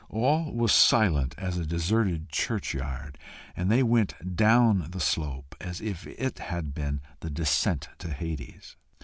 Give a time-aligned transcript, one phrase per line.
[0.09, 3.19] All was silent as a deserted churchyard,
[3.55, 8.77] and they went down the slope as if it had been the descent to Hades.